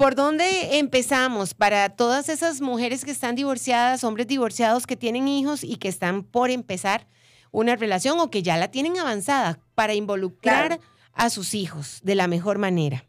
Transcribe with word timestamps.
¿Por 0.00 0.14
dónde 0.14 0.78
empezamos 0.78 1.52
para 1.52 1.90
todas 1.90 2.30
esas 2.30 2.62
mujeres 2.62 3.04
que 3.04 3.10
están 3.10 3.34
divorciadas, 3.34 4.02
hombres 4.02 4.26
divorciados 4.26 4.86
que 4.86 4.96
tienen 4.96 5.28
hijos 5.28 5.62
y 5.62 5.76
que 5.76 5.88
están 5.88 6.22
por 6.22 6.48
empezar 6.48 7.06
una 7.52 7.76
relación 7.76 8.18
o 8.18 8.30
que 8.30 8.42
ya 8.42 8.56
la 8.56 8.70
tienen 8.70 8.98
avanzada 8.98 9.58
para 9.74 9.92
involucrar 9.92 10.80
a 11.12 11.28
sus 11.28 11.52
hijos 11.52 12.00
de 12.02 12.14
la 12.14 12.28
mejor 12.28 12.56
manera? 12.56 13.04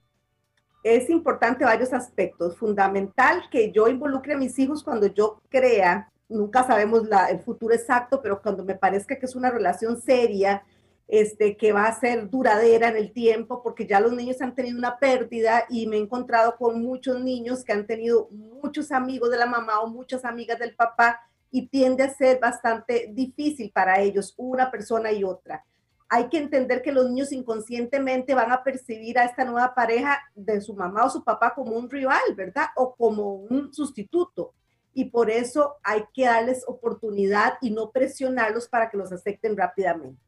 Es 0.84 1.10
importante 1.10 1.64
varios 1.64 1.94
aspectos. 1.94 2.58
Fundamental 2.58 3.44
que 3.50 3.72
yo 3.72 3.88
involucre 3.88 4.34
a 4.34 4.38
mis 4.38 4.60
hijos 4.60 4.84
cuando 4.84 5.08
yo 5.08 5.42
crea, 5.48 6.12
nunca 6.28 6.68
sabemos 6.68 7.04
el 7.30 7.40
futuro 7.40 7.74
exacto, 7.74 8.22
pero 8.22 8.42
cuando 8.42 8.66
me 8.66 8.76
parezca 8.76 9.18
que 9.18 9.28
es 9.28 9.36
una 9.38 9.50
relación 9.50 10.02
seria, 10.02 10.62
este, 11.08 11.58
que 11.58 11.74
va 11.74 11.88
a 11.88 12.00
ser 12.00 12.30
duradera 12.30 12.88
en 12.88 12.96
el 12.96 13.12
tiempo, 13.12 13.62
porque 13.62 13.86
ya 13.86 14.00
los 14.00 14.14
niños 14.14 14.42
han 14.42 14.56
tenido 14.56 14.78
una 14.78 14.98
pérdida 14.98 15.66
y 15.70 15.88
me 15.88 15.98
he 15.98 16.00
encontrado 16.00 16.56
con 16.58 16.82
muchos 16.82 17.20
niños 17.20 17.64
que 17.64 17.74
han 17.74 17.86
tenido 17.86 18.30
muchos 18.30 18.92
amigos 18.92 19.30
de 19.30 19.38
la 19.38 19.46
mamá 19.46 19.82
o 19.82 19.88
muchas 19.88 20.24
amigas 20.24 20.58
del 20.58 20.76
papá 20.76 21.20
y 21.52 21.68
tiende 21.68 22.04
a 22.04 22.14
ser 22.14 22.40
bastante 22.40 23.10
difícil 23.12 23.72
para 23.72 24.00
ellos, 24.00 24.34
una 24.38 24.72
persona 24.72 25.12
y 25.12 25.24
otra. 25.24 25.66
Hay 26.08 26.30
que 26.30 26.38
entender 26.38 26.82
que 26.82 26.92
los 26.92 27.10
niños 27.10 27.32
inconscientemente 27.32 28.34
van 28.34 28.52
a 28.52 28.64
percibir 28.64 29.20
a 29.20 29.26
esta 29.26 29.46
nueva 29.46 29.74
pareja 29.76 30.20
de 30.36 30.60
su 30.62 30.74
mamá 30.74 31.06
o 31.06 31.10
su 31.10 31.24
papá 31.24 31.54
como 31.54 31.72
un 31.76 31.90
rival, 31.90 32.22
¿verdad? 32.36 32.68
O 32.76 32.96
como 32.96 33.36
un 33.36 33.74
sustituto. 33.74 34.54
Y 34.94 35.06
por 35.06 35.30
eso 35.30 35.78
hay 35.84 36.04
que 36.14 36.26
darles 36.26 36.64
oportunidad 36.68 37.54
y 37.62 37.72
no 37.72 37.92
presionarlos 37.92 38.68
para 38.68 38.90
que 38.90 38.98
los 38.98 39.12
acepten 39.12 39.56
rápidamente. 39.56 40.20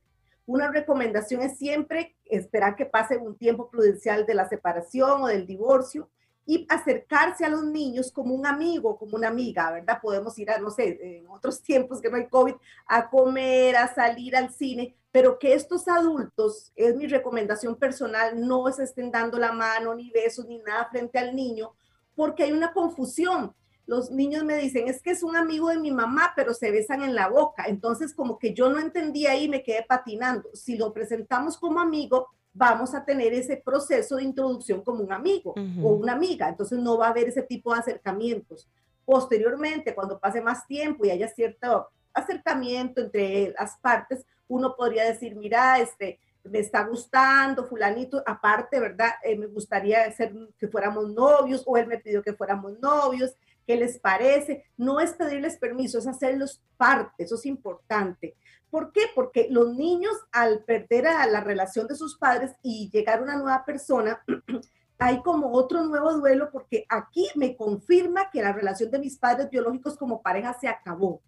Una 0.46 0.72
recomendación 0.72 1.42
es 1.42 1.58
siempre 1.58 2.16
esperar 2.26 2.76
que 2.76 2.86
pase 2.86 3.18
un 3.18 3.38
tiempo 3.38 3.70
prudencial 3.70 4.26
de 4.26 4.34
la 4.34 4.50
separación 4.50 5.24
o 5.24 5.28
del 5.28 5.48
divorcio 5.48 6.10
y 6.46 6.68
acercarse 6.70 7.46
a 7.46 7.50
los 7.50 7.64
niños 7.64 8.12
como 8.12 8.36
un 8.36 8.46
amigo, 8.46 8.98
como 8.98 9.16
una 9.16 9.30
amiga, 9.30 9.72
¿verdad? 9.72 10.00
Podemos 10.02 10.38
ir 10.38 10.52
a, 10.52 10.58
no 10.58 10.70
sé, 10.70 11.20
en 11.20 11.30
otros 11.30 11.62
tiempos 11.62 12.02
que 12.02 12.10
no 12.10 12.18
hay 12.18 12.28
COVID, 12.28 12.56
a 12.88 13.10
comer, 13.10 13.78
a 13.78 13.94
salir 13.94 14.36
al 14.36 14.52
cine, 14.52 14.94
pero 15.12 15.40
que 15.40 15.54
estos 15.54 15.88
adultos, 15.88 16.74
es 16.76 16.96
mi 16.96 17.08
recomendación 17.08 17.76
personal, 17.78 18.46
no 18.46 18.70
se 18.74 18.84
estén 18.84 19.12
dando 19.12 19.40
la 19.40 19.54
mano, 19.54 19.96
ni 19.96 20.12
besos, 20.12 20.46
ni 20.46 20.58
nada 20.58 20.90
frente 20.90 21.18
al 21.18 21.34
niño, 21.34 21.74
porque 22.16 22.44
hay 22.44 22.52
una 22.52 22.74
confusión 22.74 23.56
los 23.86 24.12
niños 24.12 24.44
me 24.44 24.58
dicen, 24.58 24.88
es 24.88 25.02
que 25.02 25.12
es 25.12 25.24
un 25.24 25.36
amigo 25.36 25.70
de 25.70 25.78
mi 25.78 25.92
mamá, 25.92 26.34
pero 26.36 26.54
se 26.54 26.72
besan 26.72 27.04
en 27.04 27.16
la 27.16 27.28
boca. 27.28 27.66
Entonces, 27.68 28.14
como 28.14 28.40
que 28.40 28.54
yo 28.54 28.70
no 28.70 28.80
entendía 28.80 29.36
y 29.36 29.50
me 29.50 29.64
quedé 29.64 29.84
patinando. 29.84 30.50
Si 30.54 30.78
lo 30.78 30.94
presentamos 30.94 31.58
como 31.58 31.80
amigo, 31.80 32.30
vamos 32.54 32.94
a 32.94 33.04
tener 33.04 33.34
ese 33.34 33.58
proceso 33.58 34.16
de 34.16 34.24
introducción 34.24 34.82
como 34.84 35.04
un 35.04 35.12
amigo 35.12 35.54
o 35.82 35.94
una 35.94 36.14
amiga. 36.14 36.48
Entonces, 36.48 36.80
no 36.80 36.98
va 36.98 37.08
a 37.08 37.10
haber 37.10 37.28
ese 37.28 37.42
tipo 37.42 37.74
de 37.74 37.80
acercamientos. 37.80 38.70
Posteriormente, 39.06 39.94
cuando 39.94 40.20
pase 40.20 40.40
más 40.40 40.66
tiempo 40.66 41.06
y 41.06 41.10
haya 41.10 41.28
cierto 41.28 41.90
acercamiento 42.14 43.02
entre 43.02 43.54
las 43.60 43.78
partes, 43.78 44.26
uno 44.48 44.76
podría 44.76 45.04
decir, 45.04 45.36
mira, 45.36 45.80
este, 45.80 46.20
me 46.44 46.60
está 46.60 46.86
gustando, 46.86 47.66
fulanito, 47.66 48.22
aparte, 48.26 48.80
¿verdad? 48.80 49.12
Eh, 49.24 49.38
me 49.38 49.48
gustaría 49.48 50.10
ser, 50.12 50.34
que 50.58 50.68
fuéramos 50.68 51.10
novios 51.10 51.64
o 51.66 51.78
él 51.78 51.88
me 51.88 51.98
pidió 51.98 52.22
que 52.22 52.34
fuéramos 52.34 52.80
novios 52.80 53.36
qué 53.66 53.76
les 53.76 54.00
parece. 54.00 54.66
No 54.78 55.00
es 55.00 55.14
pedirles 55.14 55.58
permiso, 55.58 55.98
es 55.98 56.08
hacerlos 56.08 56.62
parte, 56.78 57.24
eso 57.24 57.36
es 57.36 57.46
importante. 57.46 58.36
¿Por 58.70 58.92
qué? 58.92 59.02
Porque 59.14 59.48
los 59.52 59.76
niños 59.76 60.14
al 60.32 60.64
perder 60.64 61.08
a 61.08 61.28
la 61.28 61.42
relación 61.42 61.88
de 61.88 61.96
sus 61.96 62.18
padres 62.18 62.54
y 62.64 62.90
llegar 62.92 63.22
una 63.22 63.38
nueva 63.38 63.64
persona, 63.66 64.24
hay 64.98 65.22
como 65.22 65.52
otro 65.52 65.84
nuevo 65.84 66.14
duelo 66.14 66.50
porque 66.52 66.86
aquí 66.90 67.28
me 67.36 67.56
confirma 67.56 68.30
que 68.32 68.42
la 68.42 68.54
relación 68.54 68.90
de 68.90 69.00
mis 69.00 69.18
padres 69.18 69.50
biológicos 69.50 69.98
como 69.98 70.22
pareja 70.22 70.58
se 70.60 70.68
acabó. 70.68 71.22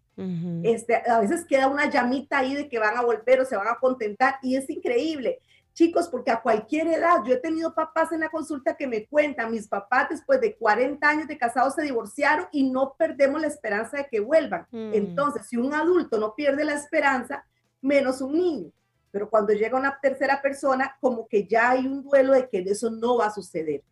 este, 0.64 0.96
a 0.96 1.20
veces 1.20 1.46
queda 1.46 1.68
una 1.68 1.90
llamita 1.90 2.38
ahí 2.38 2.56
de 2.56 2.70
que 2.70 2.80
van 2.80 2.98
a 2.98 3.04
volver 3.04 3.42
o 3.42 3.46
se 3.46 3.58
van 3.58 3.68
a 3.68 3.80
contentar 3.80 4.36
y 4.42 4.56
es 4.56 4.70
increíble. 4.70 5.40
Chicos, 5.76 6.08
porque 6.08 6.32
a 6.32 6.42
cualquier 6.42 6.88
edad, 6.88 7.22
yo 7.26 7.34
he 7.34 7.38
tenido 7.38 7.76
papás 7.76 8.14
en 8.14 8.22
la 8.22 8.30
consulta 8.30 8.78
que 8.78 8.88
me 8.88 9.06
cuentan, 9.08 9.52
mis 9.52 9.68
papás 9.68 10.08
después 10.10 10.40
de 10.40 10.56
40 10.56 11.06
años 11.06 11.28
de 11.28 11.38
casados 11.38 11.76
se 11.76 11.82
divorciaron 11.82 12.48
y 12.54 12.72
no 12.72 12.96
perdemos 12.98 13.42
la 13.42 13.48
esperanza 13.48 13.98
de 13.98 14.08
que 14.10 14.22
vuelvan. 14.22 14.66
Mm. 14.72 14.94
Entonces, 14.94 15.48
si 15.50 15.58
un 15.58 15.74
adulto 15.74 16.18
no 16.18 16.34
pierde 16.34 16.64
la 16.64 16.76
esperanza, 16.76 17.46
menos 17.82 18.22
un 18.22 18.38
niño. 18.38 18.72
Pero 19.12 19.30
cuando 19.30 19.52
llega 19.52 19.78
una 19.78 20.00
tercera 20.02 20.42
persona, 20.42 20.96
como 21.02 21.28
que 21.28 21.46
ya 21.46 21.72
hay 21.72 21.86
un 21.86 22.04
duelo 22.04 22.32
de 22.32 22.48
que 22.48 22.60
eso 22.60 22.90
no 22.90 23.18
va 23.18 23.26
a 23.26 23.34
suceder. 23.34 23.84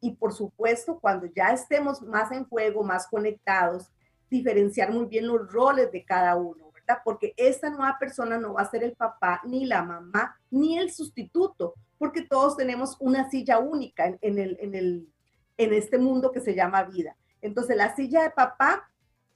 Y 0.00 0.12
por 0.12 0.32
supuesto, 0.32 0.98
cuando 0.98 1.26
ya 1.26 1.48
estemos 1.48 2.00
más 2.00 2.32
en 2.32 2.46
juego, 2.46 2.82
más 2.82 3.06
conectados, 3.06 3.92
diferenciar 4.30 4.90
muy 4.90 5.04
bien 5.04 5.26
los 5.26 5.52
roles 5.52 5.92
de 5.92 6.02
cada 6.02 6.34
uno 6.34 6.65
porque 7.04 7.34
esa 7.36 7.70
nueva 7.70 7.96
persona 7.98 8.38
no 8.38 8.54
va 8.54 8.62
a 8.62 8.70
ser 8.70 8.84
el 8.84 8.92
papá, 8.92 9.40
ni 9.44 9.66
la 9.66 9.82
mamá, 9.82 10.36
ni 10.50 10.78
el 10.78 10.90
sustituto, 10.92 11.74
porque 11.98 12.22
todos 12.22 12.56
tenemos 12.56 12.96
una 13.00 13.30
silla 13.30 13.58
única 13.58 14.16
en, 14.20 14.38
el, 14.38 14.56
en, 14.60 14.74
el, 14.74 15.08
en 15.56 15.72
este 15.72 15.98
mundo 15.98 16.30
que 16.30 16.40
se 16.40 16.54
llama 16.54 16.84
vida. 16.84 17.16
Entonces, 17.40 17.76
la 17.76 17.94
silla 17.94 18.22
de 18.22 18.30
papá 18.30 18.88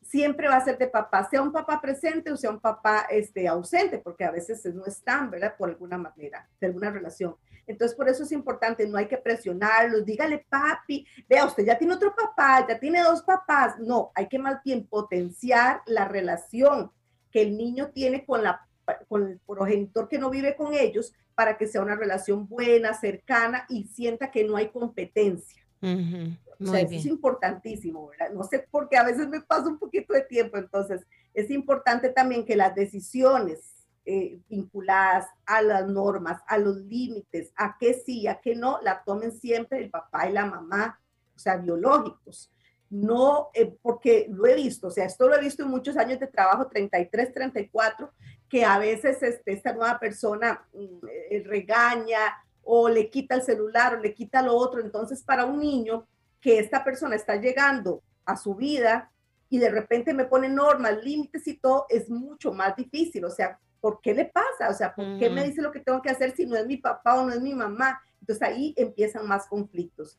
siempre 0.03 0.49
va 0.49 0.56
a 0.56 0.65
ser 0.65 0.78
de 0.78 0.88
papá, 0.88 1.28
sea 1.31 1.43
un 1.43 1.53
papá 1.53 1.81
presente 1.81 2.33
o 2.33 2.37
sea 2.37 2.50
un 2.50 2.59
papá 2.59 3.06
este, 3.11 3.47
ausente, 3.47 3.99
porque 3.99 4.25
a 4.25 4.31
veces 4.31 4.65
no 4.75 4.84
están, 4.87 5.31
¿verdad? 5.31 5.55
Por 5.56 5.69
alguna 5.69 5.99
manera, 5.99 6.49
de 6.61 6.67
alguna 6.67 6.91
relación. 6.91 7.37
Entonces, 7.67 7.97
por 7.97 8.09
eso 8.09 8.25
es 8.25 8.32
importante, 8.32 8.88
no 8.88 8.99
hay 8.99 9.06
que 9.06 9.19
presionarlos, 9.19 10.05
dígale, 10.05 10.44
papi, 10.49 11.06
vea, 11.28 11.47
usted 11.47 11.65
ya 11.65 11.78
tiene 11.78 11.94
otro 11.94 12.12
papá, 12.15 12.67
ya 12.69 12.81
tiene 12.81 13.00
dos 13.03 13.22
papás. 13.22 13.78
No, 13.78 14.11
hay 14.15 14.27
que 14.27 14.41
más 14.41 14.61
bien 14.65 14.87
potenciar 14.88 15.81
la 15.87 16.09
relación 16.09 16.91
que 17.30 17.42
el 17.42 17.56
niño 17.56 17.91
tiene 17.92 18.24
con, 18.24 18.42
la, 18.42 18.66
con 19.08 19.26
el 19.26 19.41
progenitor 19.46 20.08
que 20.08 20.18
no 20.18 20.30
vive 20.30 20.56
con 20.56 20.74
ellos 20.74 21.12
para 21.34 21.56
que 21.56 21.66
sea 21.66 21.82
una 21.82 21.96
relación 21.96 22.46
buena, 22.48 22.94
cercana 22.94 23.64
y 23.68 23.84
sienta 23.84 24.30
que 24.30 24.44
no 24.44 24.56
hay 24.56 24.68
competencia. 24.68 25.62
o 25.80 26.66
sea, 26.66 26.80
eso 26.80 26.94
es 26.94 27.06
importantísimo, 27.06 28.08
¿verdad? 28.08 28.34
No 28.34 28.44
sé 28.44 28.66
por 28.70 28.88
qué 28.88 28.96
a 28.96 29.04
veces 29.04 29.28
me 29.28 29.40
pasa 29.40 29.69
un 29.69 29.78
poquito 29.78 30.12
de 30.12 30.22
tiempo, 30.22 30.58
entonces 30.58 31.06
es 31.32 31.50
importante 31.50 32.10
también 32.10 32.44
que 32.44 32.56
las 32.56 32.74
decisiones 32.74 33.86
eh, 34.04 34.40
vinculadas 34.48 35.28
a 35.46 35.62
las 35.62 35.86
normas, 35.86 36.42
a 36.46 36.58
los 36.58 36.76
límites, 36.78 37.52
a 37.56 37.76
qué 37.78 37.94
sí, 37.94 38.26
a 38.26 38.40
qué 38.40 38.54
no, 38.54 38.80
la 38.82 39.02
tomen 39.04 39.32
siempre 39.32 39.78
el 39.78 39.90
papá 39.90 40.28
y 40.28 40.32
la 40.32 40.46
mamá, 40.46 41.00
o 41.34 41.38
sea, 41.38 41.56
biológicos 41.56 42.50
no, 42.90 43.50
eh, 43.54 43.72
porque 43.80 44.26
lo 44.28 44.46
he 44.46 44.56
visto, 44.56 44.88
o 44.88 44.90
sea, 44.90 45.04
esto 45.04 45.28
lo 45.28 45.36
he 45.36 45.40
visto 45.40 45.62
en 45.62 45.70
muchos 45.70 45.96
años 45.96 46.18
de 46.18 46.26
trabajo, 46.26 46.66
33, 46.66 47.32
34, 47.32 48.12
que 48.48 48.64
a 48.64 48.78
veces 48.78 49.22
este, 49.22 49.52
esta 49.52 49.72
nueva 49.72 50.00
persona 50.00 50.66
mm, 50.72 51.06
eh, 51.30 51.42
regaña 51.46 52.18
o 52.64 52.88
le 52.88 53.08
quita 53.08 53.36
el 53.36 53.42
celular 53.42 53.94
o 53.94 54.00
le 54.00 54.12
quita 54.12 54.42
lo 54.42 54.56
otro. 54.56 54.80
Entonces, 54.80 55.22
para 55.22 55.44
un 55.44 55.60
niño 55.60 56.08
que 56.40 56.58
esta 56.58 56.82
persona 56.82 57.14
está 57.14 57.36
llegando 57.36 58.02
a 58.24 58.36
su 58.36 58.56
vida 58.56 59.12
y 59.48 59.58
de 59.58 59.70
repente 59.70 60.12
me 60.12 60.24
pone 60.24 60.48
normas, 60.48 61.02
límites 61.02 61.46
y 61.46 61.58
todo, 61.58 61.86
es 61.88 62.10
mucho 62.10 62.52
más 62.52 62.74
difícil. 62.74 63.24
O 63.24 63.30
sea, 63.30 63.56
¿por 63.80 64.00
qué 64.00 64.14
le 64.14 64.24
pasa? 64.24 64.68
O 64.68 64.74
sea, 64.74 64.92
¿por 64.92 65.16
qué 65.16 65.30
me 65.30 65.44
dice 65.44 65.62
lo 65.62 65.70
que 65.70 65.80
tengo 65.80 66.02
que 66.02 66.10
hacer 66.10 66.34
si 66.34 66.44
no 66.44 66.56
es 66.56 66.66
mi 66.66 66.76
papá 66.76 67.20
o 67.20 67.26
no 67.26 67.32
es 67.32 67.40
mi 67.40 67.54
mamá? 67.54 68.02
Entonces 68.20 68.42
ahí 68.42 68.74
empiezan 68.76 69.28
más 69.28 69.46
conflictos 69.46 70.18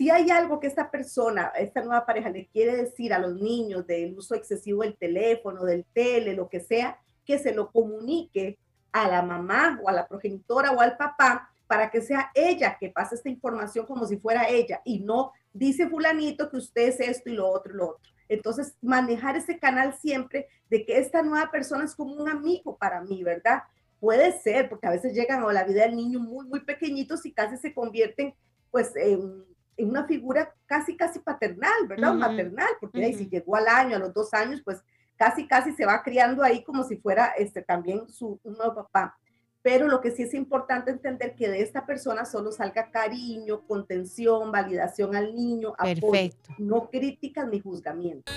si 0.00 0.08
hay 0.08 0.30
algo 0.30 0.60
que 0.60 0.66
esta 0.66 0.90
persona, 0.90 1.52
esta 1.58 1.82
nueva 1.82 2.06
pareja 2.06 2.30
le 2.30 2.46
quiere 2.46 2.74
decir 2.74 3.12
a 3.12 3.18
los 3.18 3.34
niños 3.34 3.86
del 3.86 4.16
uso 4.16 4.34
excesivo 4.34 4.80
del 4.82 4.96
teléfono, 4.96 5.62
del 5.66 5.84
tele, 5.92 6.32
lo 6.32 6.48
que 6.48 6.60
sea, 6.60 6.98
que 7.26 7.38
se 7.38 7.52
lo 7.52 7.70
comunique 7.70 8.58
a 8.92 9.06
la 9.08 9.20
mamá 9.20 9.78
o 9.84 9.90
a 9.90 9.92
la 9.92 10.08
progenitora 10.08 10.72
o 10.72 10.80
al 10.80 10.96
papá 10.96 11.50
para 11.66 11.90
que 11.90 12.00
sea 12.00 12.30
ella 12.34 12.78
que 12.80 12.88
pase 12.88 13.16
esta 13.16 13.28
información 13.28 13.84
como 13.84 14.06
si 14.06 14.16
fuera 14.16 14.48
ella 14.48 14.80
y 14.86 15.00
no 15.00 15.32
dice 15.52 15.86
fulanito 15.86 16.48
que 16.48 16.56
usted 16.56 16.88
es 16.88 17.00
esto 17.00 17.28
y 17.28 17.34
lo 17.34 17.50
otro 17.50 17.74
y 17.74 17.76
lo 17.76 17.88
otro. 17.90 18.10
Entonces, 18.30 18.78
manejar 18.80 19.36
ese 19.36 19.58
canal 19.58 19.92
siempre 19.92 20.48
de 20.70 20.86
que 20.86 20.96
esta 20.96 21.20
nueva 21.20 21.50
persona 21.50 21.84
es 21.84 21.94
como 21.94 22.14
un 22.14 22.30
amigo 22.30 22.78
para 22.78 23.02
mí, 23.02 23.22
¿verdad? 23.22 23.64
Puede 23.98 24.32
ser, 24.40 24.70
porque 24.70 24.86
a 24.86 24.92
veces 24.92 25.12
llegan 25.12 25.42
a 25.42 25.52
la 25.52 25.64
vida 25.64 25.82
del 25.82 25.96
niño 25.96 26.20
muy, 26.20 26.46
muy 26.46 26.60
pequeñitos 26.60 27.26
y 27.26 27.32
casi 27.32 27.58
se 27.58 27.74
convierten 27.74 28.32
pues 28.70 28.96
en 28.96 29.44
en 29.76 29.88
una 29.88 30.04
figura 30.06 30.54
casi, 30.66 30.96
casi 30.96 31.18
paternal, 31.18 31.86
¿verdad? 31.88 32.14
Maternal, 32.14 32.68
porque 32.80 33.04
ahí 33.04 33.14
si 33.14 33.28
llegó 33.28 33.56
al 33.56 33.68
año, 33.68 33.96
a 33.96 33.98
los 33.98 34.12
dos 34.12 34.32
años, 34.34 34.60
pues 34.64 34.82
casi, 35.16 35.46
casi 35.46 35.72
se 35.72 35.86
va 35.86 36.02
criando 36.02 36.42
ahí 36.42 36.62
como 36.64 36.84
si 36.84 36.96
fuera 36.96 37.32
este, 37.38 37.62
también 37.62 38.08
su 38.08 38.38
nuevo 38.44 38.74
papá. 38.74 39.18
Pero 39.62 39.88
lo 39.88 40.00
que 40.00 40.10
sí 40.10 40.22
es 40.22 40.32
importante 40.32 40.90
entender 40.90 41.34
que 41.34 41.48
de 41.48 41.60
esta 41.60 41.84
persona 41.84 42.24
solo 42.24 42.50
salga 42.50 42.90
cariño, 42.90 43.66
contención, 43.66 44.50
validación 44.50 45.14
al 45.14 45.34
niño, 45.34 45.74
apoyo, 45.76 46.30
no 46.58 46.88
críticas 46.88 47.46
ni 47.48 47.60
juzgamiento. 47.60 48.32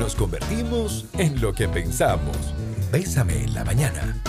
Nos 0.00 0.16
convertimos 0.16 1.06
en 1.16 1.40
lo 1.40 1.52
que 1.52 1.68
pensamos. 1.68 2.54
Bésame 2.90 3.44
en 3.44 3.54
la 3.54 3.64
mañana. 3.64 4.20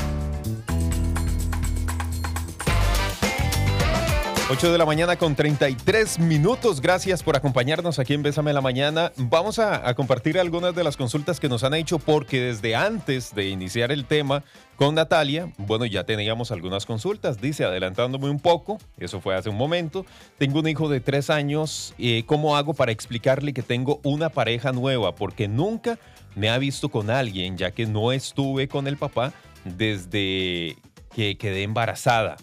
8 4.50 4.74
de 4.74 4.78
la 4.78 4.86
mañana 4.86 5.16
con 5.16 5.36
33 5.36 6.20
minutos. 6.20 6.82
Gracias 6.82 7.24
por 7.24 7.38
acompañarnos 7.38 7.98
aquí 7.98 8.14
en 8.14 8.24
Bésame 8.24 8.52
la 8.52 8.60
Mañana. 8.60 9.14
Vamos 9.16 9.58
a, 9.58 9.94
compartir 9.96 10.38
algunas 10.38 10.76
de 10.76 10.84
las 10.84 10.98
consultas 10.98 11.40
que 11.40 11.48
nos 11.48 11.64
han 11.64 11.74
hecho 11.74 11.98
porque 11.98 12.42
desde 12.42 12.76
antes 12.76 13.34
de 13.34 13.48
iniciar 13.48 13.90
el 13.94 14.04
tema 14.04 14.44
con 14.76 14.96
Natalia, 14.96 15.50
bueno, 15.58 15.86
ya 15.86 16.04
teníamos 16.04 16.52
algunas 16.52 16.86
consultas. 16.86 17.40
Dice, 17.40 17.64
adelantándome 17.64 18.30
un 18.30 18.40
poco, 18.40 18.80
eso 18.98 19.22
fue 19.22 19.34
hace 19.34 19.50
un 19.50 19.56
momento, 19.56 20.06
tengo 20.38 20.60
un 20.60 20.68
hijo 20.68 20.90
de 20.90 21.00
tres 21.00 21.30
años. 21.30 21.96
Eh, 21.98 22.24
¿Cómo 22.26 22.58
hago 22.58 22.74
para 22.74 22.92
explicarle 22.92 23.54
que 23.54 23.64
tengo 23.64 24.02
una 24.04 24.28
pareja 24.28 24.74
nueva? 24.74 25.16
Porque 25.16 25.48
nunca 25.48 25.98
me 26.36 26.50
ha 26.50 26.58
visto 26.58 26.90
con 26.90 27.10
alguien, 27.10 27.58
ya 27.58 27.72
que 27.72 27.86
no 27.86 28.12
estuve 28.12 28.68
con 28.68 28.88
el 28.88 28.98
papá 28.98 29.32
desde 29.64 30.76
que 31.16 31.38
quedé 31.38 31.64
embarazada. 31.64 32.36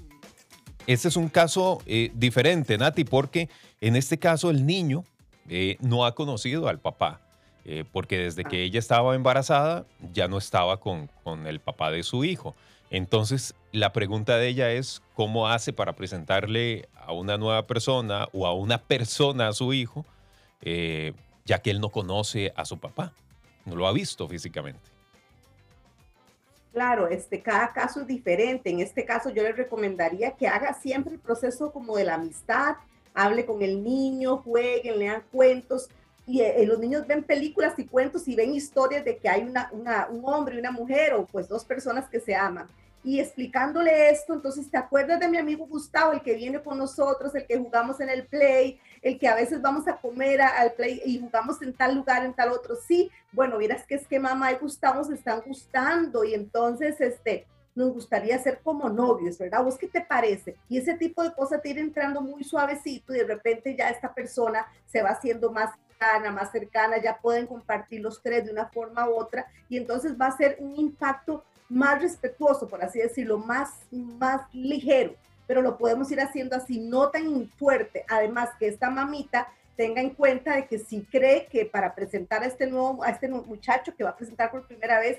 Este 0.86 1.08
es 1.08 1.16
un 1.16 1.28
caso 1.28 1.80
eh, 1.86 2.10
diferente, 2.14 2.76
Nati, 2.78 3.04
porque 3.04 3.48
en 3.80 3.96
este 3.96 4.18
caso 4.18 4.50
el 4.50 4.66
niño 4.66 5.04
eh, 5.48 5.76
no 5.80 6.04
ha 6.04 6.14
conocido 6.14 6.68
al 6.68 6.80
papá, 6.80 7.20
eh, 7.64 7.84
porque 7.92 8.18
desde 8.18 8.44
que 8.44 8.62
ella 8.64 8.78
estaba 8.78 9.14
embarazada 9.14 9.86
ya 10.12 10.26
no 10.26 10.38
estaba 10.38 10.80
con, 10.80 11.08
con, 11.22 11.46
el 11.46 11.60
papá 11.60 11.90
de 11.90 12.02
su 12.02 12.24
hijo. 12.24 12.56
Entonces, 12.90 13.54
la 13.72 13.92
pregunta 13.92 14.36
de 14.36 14.48
ella 14.48 14.72
es, 14.72 15.02
¿cómo 15.14 15.48
hace 15.48 15.72
para 15.72 15.94
presentarle 15.94 16.88
a 17.06 17.12
una 17.12 17.36
nueva 17.36 17.66
persona 17.66 18.28
o 18.32 18.46
a 18.46 18.54
una 18.54 18.78
persona 18.78 19.48
a 19.48 19.52
su 19.52 19.72
hijo, 19.72 20.04
ya 21.44 21.58
que 21.60 21.70
él 21.70 21.80
no 21.80 21.90
conoce 21.90 22.52
a 22.56 22.64
su 22.64 22.78
papá, 22.78 23.12
no 23.64 23.76
lo 23.76 23.86
ha 23.86 23.92
visto 23.92 24.26
físicamente? 24.26 24.99
Claro, 26.72 27.08
este, 27.08 27.42
cada 27.42 27.72
caso 27.72 28.00
es 28.00 28.06
diferente. 28.06 28.70
En 28.70 28.80
este 28.80 29.04
caso 29.04 29.30
yo 29.30 29.42
le 29.42 29.52
recomendaría 29.52 30.32
que 30.32 30.46
haga 30.46 30.74
siempre 30.74 31.14
el 31.14 31.20
proceso 31.20 31.72
como 31.72 31.96
de 31.96 32.04
la 32.04 32.14
amistad, 32.14 32.76
hable 33.12 33.44
con 33.44 33.62
el 33.62 33.82
niño, 33.82 34.38
jueguen, 34.38 34.98
lean 34.98 35.22
cuentos. 35.32 35.88
Y 36.26 36.42
eh, 36.42 36.64
los 36.64 36.78
niños 36.78 37.06
ven 37.06 37.24
películas 37.24 37.76
y 37.78 37.86
cuentos 37.86 38.28
y 38.28 38.36
ven 38.36 38.54
historias 38.54 39.04
de 39.04 39.16
que 39.16 39.28
hay 39.28 39.42
una, 39.42 39.70
un 40.10 40.22
hombre 40.24 40.54
y 40.54 40.58
una 40.58 40.70
mujer 40.70 41.14
o 41.14 41.26
pues 41.26 41.48
dos 41.48 41.64
personas 41.64 42.08
que 42.08 42.20
se 42.20 42.36
aman 42.36 42.68
y 43.02 43.18
explicándole 43.18 44.10
esto, 44.10 44.34
entonces 44.34 44.70
te 44.70 44.76
acuerdas 44.76 45.20
de 45.20 45.28
mi 45.28 45.38
amigo 45.38 45.66
Gustavo, 45.66 46.12
el 46.12 46.22
que 46.22 46.34
viene 46.34 46.62
con 46.62 46.76
nosotros, 46.78 47.34
el 47.34 47.46
que 47.46 47.56
jugamos 47.56 48.00
en 48.00 48.10
el 48.10 48.26
play, 48.26 48.78
el 49.00 49.18
que 49.18 49.28
a 49.28 49.34
veces 49.34 49.62
vamos 49.62 49.88
a 49.88 49.96
comer 49.96 50.42
al 50.42 50.72
play 50.72 51.00
y 51.04 51.18
jugamos 51.18 51.62
en 51.62 51.72
tal 51.72 51.94
lugar, 51.94 52.24
en 52.24 52.34
tal 52.34 52.52
otro. 52.52 52.76
Sí, 52.76 53.10
bueno, 53.32 53.58
vieras 53.58 53.86
que 53.86 53.94
es 53.94 54.06
que 54.06 54.20
mamá 54.20 54.52
y 54.52 54.56
Gustavo 54.56 55.02
se 55.04 55.14
están 55.14 55.40
gustando 55.40 56.24
y 56.24 56.34
entonces 56.34 57.00
este 57.00 57.46
nos 57.74 57.92
gustaría 57.92 58.36
ser 58.38 58.60
como 58.62 58.90
novios, 58.90 59.38
¿verdad? 59.38 59.64
¿Vos 59.64 59.78
qué 59.78 59.86
te 59.86 60.00
parece? 60.00 60.56
Y 60.68 60.76
ese 60.76 60.94
tipo 60.94 61.22
de 61.22 61.32
cosas 61.32 61.62
te 61.62 61.70
ir 61.70 61.78
entrando 61.78 62.20
muy 62.20 62.44
suavecito 62.44 63.14
y 63.14 63.18
de 63.18 63.24
repente 63.24 63.74
ya 63.76 63.88
esta 63.88 64.12
persona 64.12 64.66
se 64.86 65.02
va 65.02 65.10
haciendo 65.10 65.50
más 65.50 65.70
más 66.32 66.50
cercana, 66.50 66.96
ya 66.96 67.18
pueden 67.18 67.46
compartir 67.46 68.00
los 68.00 68.22
tres 68.22 68.46
de 68.46 68.52
una 68.52 68.66
forma 68.68 69.08
u 69.08 69.16
otra 69.16 69.46
y 69.68 69.76
entonces 69.76 70.18
va 70.18 70.28
a 70.28 70.36
ser 70.36 70.56
un 70.58 70.74
impacto 70.76 71.44
más 71.70 72.02
respetuoso, 72.02 72.68
por 72.68 72.84
así 72.84 72.98
decirlo, 72.98 73.38
más, 73.38 73.70
más 73.90 74.42
ligero, 74.52 75.14
pero 75.46 75.62
lo 75.62 75.78
podemos 75.78 76.10
ir 76.10 76.20
haciendo 76.20 76.56
así, 76.56 76.78
no 76.80 77.10
tan 77.10 77.48
fuerte. 77.56 78.04
Además, 78.08 78.50
que 78.58 78.68
esta 78.68 78.90
mamita 78.90 79.48
tenga 79.76 80.02
en 80.02 80.10
cuenta 80.10 80.56
de 80.56 80.66
que 80.66 80.78
si 80.78 81.02
cree 81.04 81.46
que 81.46 81.64
para 81.64 81.94
presentar 81.94 82.42
a 82.42 82.46
este 82.46 82.66
nuevo, 82.66 83.02
a 83.02 83.10
este 83.10 83.28
muchacho 83.28 83.94
que 83.96 84.04
va 84.04 84.10
a 84.10 84.16
presentar 84.16 84.50
por 84.50 84.66
primera 84.66 84.98
vez, 84.98 85.18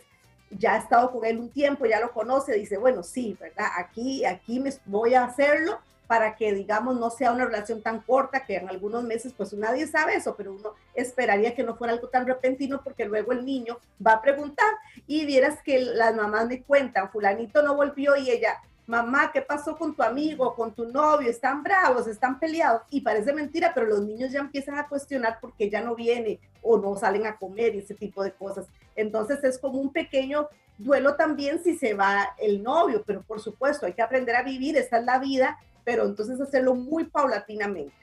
ya 0.51 0.74
ha 0.74 0.77
estado 0.77 1.12
con 1.12 1.25
él 1.25 1.39
un 1.39 1.50
tiempo, 1.50 1.86
ya 1.86 2.00
lo 2.00 2.12
conoce, 2.12 2.53
dice, 2.53 2.77
bueno, 2.77 3.01
sí, 3.01 3.38
¿verdad? 3.39 3.68
Aquí, 3.77 4.25
aquí 4.25 4.59
me 4.59 4.71
voy 4.86 5.13
a 5.13 5.24
hacerlo, 5.24 5.80
para 6.12 6.36
que, 6.36 6.52
digamos, 6.52 7.00
no 7.00 7.10
sea 7.10 7.31
una 7.31 7.46
relación 7.46 7.81
tan 7.81 8.02
corta, 8.02 8.44
que 8.44 8.58
en 8.58 8.68
algunos 8.68 9.02
meses, 9.06 9.31
pues 9.31 9.54
nadie 9.54 9.88
sabe 9.88 10.16
eso, 10.16 10.36
pero 10.36 10.52
uno 10.52 10.74
esperaría 10.94 11.56
que 11.56 11.63
no 11.63 11.78
fuera 11.78 11.94
algo 11.94 12.10
tan 12.10 12.28
repentino, 12.28 12.81
porque 12.84 13.06
luego 13.06 13.31
el 13.31 13.46
niño 13.46 13.80
va 14.06 14.16
a 14.16 14.22
preguntar 14.22 14.68
y 15.08 15.25
vieras 15.25 15.63
que 15.63 15.80
las 15.80 16.13
mamás 16.13 16.50
me 16.50 16.63
cuentan, 16.63 17.10
fulanito 17.10 17.62
no 17.62 17.78
volvió 17.78 18.18
y 18.18 18.30
ella, 18.30 18.60
mamá, 18.88 19.31
¿qué 19.31 19.42
pasó 19.42 19.78
con 19.78 19.96
tu 19.96 20.04
amigo, 20.04 20.54
con 20.54 20.74
tu 20.74 20.84
novio? 20.92 21.30
Están 21.30 21.63
bravos, 21.63 22.06
están 22.08 22.42
peleados. 22.42 22.81
Y 22.90 23.00
parece 23.00 23.31
mentira, 23.31 23.72
pero 23.74 23.88
los 23.88 24.02
niños 24.02 24.34
ya 24.34 24.42
empiezan 24.42 24.78
a 24.78 24.90
cuestionar 24.90 25.40
por 25.40 25.54
qué 25.54 25.69
ya 25.69 25.80
no 25.80 25.96
viene 25.96 26.42
o 26.62 26.78
no 26.78 26.98
salen 26.98 27.25
a 27.25 27.38
comer 27.38 27.74
y 27.74 27.80
ese 27.80 27.96
tipo 27.96 28.22
de 28.22 28.34
cosas. 28.34 28.66
Entonces 28.98 29.42
es 29.46 29.58
como 29.58 29.80
un 29.80 29.94
pequeño 29.94 30.50
duelo 30.78 31.16
también 31.16 31.63
si 31.63 31.78
se 31.78 31.94
va 31.94 32.36
el 32.38 32.62
novio, 32.62 33.02
pero 33.06 33.22
por 33.22 33.40
supuesto 33.40 33.86
hay 33.86 33.94
que 33.94 34.02
aprender 34.02 34.36
a 34.36 34.44
vivir, 34.44 34.75
esta 34.75 34.98
es 34.98 35.06
la 35.06 35.19
vida 35.19 35.58
pero 35.83 36.06
entonces 36.06 36.39
hacerlo 36.39 36.75
muy 36.75 37.06
paulatinamente. 37.06 37.95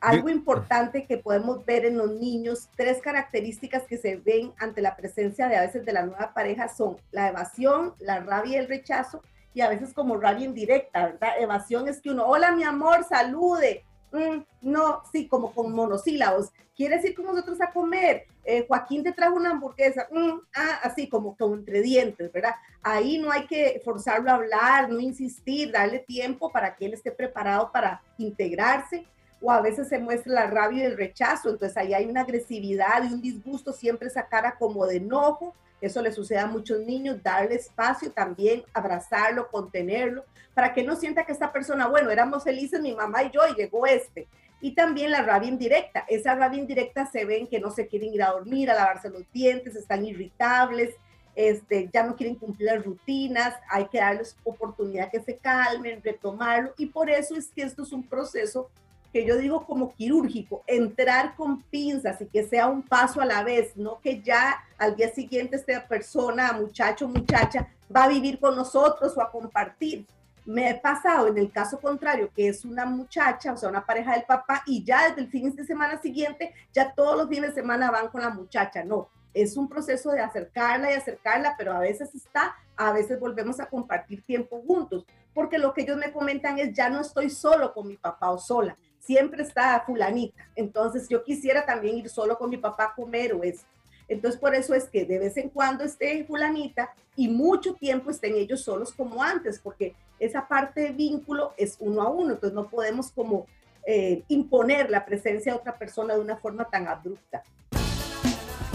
Algo 0.00 0.28
importante 0.28 1.06
que 1.06 1.18
podemos 1.18 1.64
ver 1.66 1.84
en 1.84 1.98
los 1.98 2.10
niños, 2.10 2.68
tres 2.76 3.02
características 3.02 3.82
que 3.82 3.98
se 3.98 4.16
ven 4.16 4.52
ante 4.58 4.80
la 4.80 4.94
presencia 4.96 5.48
de 5.48 5.56
a 5.56 5.62
veces 5.62 5.84
de 5.84 5.92
la 5.92 6.06
nueva 6.06 6.32
pareja 6.32 6.68
son 6.68 6.98
la 7.10 7.28
evasión, 7.28 7.94
la 7.98 8.20
rabia 8.20 8.52
y 8.52 8.60
el 8.60 8.68
rechazo, 8.68 9.22
y 9.54 9.60
a 9.60 9.68
veces 9.68 9.92
como 9.92 10.16
rabia 10.16 10.44
indirecta, 10.44 11.06
¿verdad? 11.06 11.40
Evasión 11.40 11.88
es 11.88 12.00
que 12.00 12.10
uno, 12.10 12.26
hola 12.26 12.52
mi 12.52 12.62
amor, 12.62 13.04
salude, 13.08 13.84
Mm, 14.12 14.42
no, 14.62 15.02
sí, 15.12 15.28
como 15.28 15.52
con 15.52 15.72
monosílabos. 15.72 16.50
¿Quieres 16.76 17.04
ir 17.04 17.14
con 17.14 17.26
nosotros 17.26 17.60
a 17.60 17.70
comer? 17.70 18.26
Eh, 18.44 18.64
Joaquín 18.66 19.02
te 19.02 19.12
trajo 19.12 19.36
una 19.36 19.50
hamburguesa. 19.50 20.08
Mm, 20.10 20.40
ah, 20.54 20.80
así 20.82 21.08
como, 21.08 21.36
como 21.36 21.54
entre 21.54 21.82
dientes, 21.82 22.32
¿verdad? 22.32 22.54
Ahí 22.82 23.18
no 23.18 23.30
hay 23.30 23.46
que 23.46 23.80
forzarlo 23.84 24.30
a 24.30 24.34
hablar, 24.34 24.88
no 24.88 25.00
insistir, 25.00 25.72
darle 25.72 25.98
tiempo 26.00 26.50
para 26.50 26.74
que 26.74 26.86
él 26.86 26.94
esté 26.94 27.10
preparado 27.10 27.70
para 27.72 28.02
integrarse. 28.16 29.06
O 29.40 29.52
a 29.52 29.60
veces 29.60 29.88
se 29.88 29.98
muestra 29.98 30.32
la 30.32 30.46
rabia 30.46 30.84
y 30.84 30.86
el 30.86 30.96
rechazo. 30.96 31.50
Entonces 31.50 31.76
ahí 31.76 31.94
hay 31.94 32.06
una 32.06 32.22
agresividad 32.22 33.04
y 33.04 33.12
un 33.12 33.20
disgusto, 33.20 33.72
siempre 33.72 34.08
esa 34.08 34.26
cara 34.26 34.56
como 34.58 34.86
de 34.86 34.96
enojo 34.96 35.54
eso 35.80 36.02
le 36.02 36.12
sucede 36.12 36.38
a 36.38 36.46
muchos 36.46 36.80
niños, 36.80 37.22
darle 37.22 37.54
espacio 37.54 38.10
también, 38.10 38.64
abrazarlo, 38.72 39.48
contenerlo, 39.48 40.24
para 40.54 40.74
que 40.74 40.82
no 40.82 40.96
sienta 40.96 41.24
que 41.24 41.32
esta 41.32 41.52
persona, 41.52 41.86
bueno, 41.86 42.10
éramos 42.10 42.44
felices 42.44 42.80
mi 42.80 42.94
mamá 42.94 43.22
y 43.22 43.30
yo 43.30 43.40
y 43.48 43.54
llegó 43.54 43.86
este. 43.86 44.26
Y 44.60 44.74
también 44.74 45.12
la 45.12 45.22
rabia 45.22 45.48
indirecta. 45.48 46.04
Esa 46.08 46.34
rabia 46.34 46.58
indirecta 46.58 47.06
se 47.06 47.24
ven 47.24 47.46
que 47.46 47.60
no 47.60 47.70
se 47.70 47.86
quieren 47.86 48.12
ir 48.12 48.22
a 48.24 48.32
dormir, 48.32 48.70
a 48.70 48.74
lavarse 48.74 49.08
los 49.08 49.22
dientes, 49.32 49.76
están 49.76 50.04
irritables, 50.04 50.96
este, 51.36 51.88
ya 51.92 52.02
no 52.02 52.16
quieren 52.16 52.34
cumplir 52.34 52.72
las 52.72 52.84
rutinas, 52.84 53.54
hay 53.70 53.86
que 53.86 53.98
darles 53.98 54.36
oportunidad 54.42 55.08
que 55.12 55.20
se 55.20 55.36
calmen, 55.36 56.02
retomarlo. 56.02 56.74
Y 56.76 56.86
por 56.86 57.08
eso 57.08 57.36
es 57.36 57.52
que 57.54 57.62
esto 57.62 57.84
es 57.84 57.92
un 57.92 58.02
proceso 58.02 58.68
que 59.12 59.24
yo 59.24 59.36
digo 59.36 59.64
como 59.64 59.94
quirúrgico, 59.94 60.62
entrar 60.66 61.34
con 61.36 61.62
pinzas 61.62 62.20
y 62.20 62.26
que 62.26 62.44
sea 62.44 62.66
un 62.66 62.82
paso 62.82 63.20
a 63.20 63.26
la 63.26 63.42
vez, 63.42 63.76
no 63.76 64.00
que 64.00 64.20
ya 64.20 64.64
al 64.76 64.96
día 64.96 65.12
siguiente 65.12 65.56
esta 65.56 65.86
persona, 65.86 66.52
muchacho, 66.52 67.08
muchacha, 67.08 67.68
va 67.94 68.04
a 68.04 68.08
vivir 68.08 68.38
con 68.38 68.54
nosotros 68.54 69.16
o 69.16 69.22
a 69.22 69.30
compartir. 69.30 70.06
Me 70.44 70.70
ha 70.70 70.80
pasado 70.80 71.28
en 71.28 71.36
el 71.36 71.50
caso 71.50 71.78
contrario, 71.80 72.30
que 72.34 72.48
es 72.48 72.64
una 72.64 72.86
muchacha, 72.86 73.52
o 73.52 73.56
sea, 73.56 73.68
una 73.68 73.84
pareja 73.84 74.12
del 74.12 74.24
papá, 74.24 74.62
y 74.66 74.82
ya 74.82 75.08
desde 75.08 75.22
el 75.22 75.28
fin 75.28 75.54
de 75.54 75.64
semana 75.64 76.00
siguiente, 76.00 76.54
ya 76.72 76.94
todos 76.94 77.16
los 77.16 77.28
fines 77.28 77.50
de 77.50 77.60
semana 77.60 77.90
van 77.90 78.08
con 78.08 78.22
la 78.22 78.30
muchacha. 78.30 78.82
No, 78.82 79.08
es 79.34 79.56
un 79.56 79.68
proceso 79.68 80.10
de 80.10 80.20
acercarla 80.20 80.90
y 80.90 80.94
acercarla, 80.94 81.54
pero 81.58 81.72
a 81.72 81.80
veces 81.80 82.14
está, 82.14 82.56
a 82.76 82.92
veces 82.92 83.20
volvemos 83.20 83.60
a 83.60 83.66
compartir 83.66 84.22
tiempo 84.22 84.62
juntos, 84.66 85.04
porque 85.34 85.58
lo 85.58 85.74
que 85.74 85.82
ellos 85.82 85.98
me 85.98 86.12
comentan 86.12 86.58
es, 86.58 86.72
ya 86.72 86.88
no 86.88 87.00
estoy 87.00 87.30
solo 87.30 87.72
con 87.74 87.86
mi 87.86 87.96
papá 87.96 88.30
o 88.30 88.38
sola, 88.38 88.76
siempre 89.00 89.42
está 89.42 89.82
fulanita. 89.86 90.48
Entonces 90.54 91.08
yo 91.08 91.22
quisiera 91.24 91.64
también 91.64 91.98
ir 91.98 92.08
solo 92.08 92.38
con 92.38 92.50
mi 92.50 92.56
papá 92.56 92.84
a 92.84 92.94
comer 92.94 93.34
o 93.34 93.42
eso. 93.42 93.64
Entonces 94.08 94.40
por 94.40 94.54
eso 94.54 94.74
es 94.74 94.84
que 94.84 95.04
de 95.04 95.18
vez 95.18 95.36
en 95.36 95.50
cuando 95.50 95.84
esté 95.84 96.24
fulanita 96.24 96.94
y 97.14 97.28
mucho 97.28 97.74
tiempo 97.74 98.10
estén 98.10 98.34
ellos 98.34 98.62
solos 98.62 98.92
como 98.92 99.22
antes, 99.22 99.58
porque 99.58 99.94
esa 100.18 100.48
parte 100.48 100.80
de 100.80 100.90
vínculo 100.90 101.52
es 101.56 101.76
uno 101.78 102.02
a 102.02 102.08
uno, 102.08 102.32
entonces 102.32 102.54
no 102.54 102.68
podemos 102.68 103.12
como 103.12 103.46
eh, 103.86 104.22
imponer 104.28 104.90
la 104.90 105.04
presencia 105.04 105.52
de 105.52 105.58
otra 105.58 105.78
persona 105.78 106.14
de 106.14 106.20
una 106.20 106.36
forma 106.36 106.64
tan 106.64 106.88
abrupta. 106.88 107.42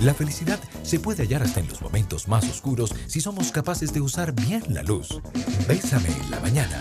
La 0.01 0.13
felicidad 0.13 0.59
se 0.83 0.99
puede 0.99 1.23
hallar 1.23 1.43
hasta 1.43 1.61
en 1.61 1.67
los 1.69 1.81
momentos 1.81 2.27
más 2.27 2.43
oscuros 2.49 2.93
si 3.07 3.21
somos 3.21 3.51
capaces 3.51 3.93
de 3.93 4.01
usar 4.01 4.33
bien 4.33 4.61
la 4.69 4.83
luz. 4.83 5.21
Bésame 5.67 6.09
en 6.09 6.31
la 6.31 6.39
mañana. 6.41 6.77